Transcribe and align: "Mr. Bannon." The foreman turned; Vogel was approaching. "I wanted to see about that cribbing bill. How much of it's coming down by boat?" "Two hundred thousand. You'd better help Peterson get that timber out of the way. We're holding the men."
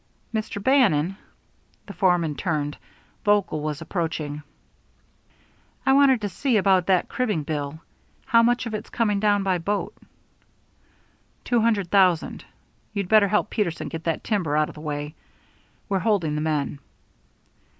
"Mr. 0.33 0.59
Bannon." 0.63 1.15
The 1.85 1.93
foreman 1.93 2.33
turned; 2.33 2.75
Vogel 3.23 3.61
was 3.61 3.81
approaching. 3.83 4.41
"I 5.85 5.93
wanted 5.93 6.21
to 6.21 6.27
see 6.29 6.57
about 6.57 6.87
that 6.87 7.07
cribbing 7.07 7.43
bill. 7.43 7.79
How 8.25 8.41
much 8.41 8.65
of 8.65 8.73
it's 8.73 8.89
coming 8.89 9.19
down 9.19 9.43
by 9.43 9.59
boat?" 9.59 9.95
"Two 11.43 11.61
hundred 11.61 11.91
thousand. 11.91 12.43
You'd 12.93 13.09
better 13.09 13.27
help 13.27 13.51
Peterson 13.51 13.89
get 13.89 14.05
that 14.05 14.23
timber 14.23 14.57
out 14.57 14.69
of 14.69 14.73
the 14.73 14.81
way. 14.81 15.13
We're 15.87 15.99
holding 15.99 16.33
the 16.33 16.41
men." 16.41 16.79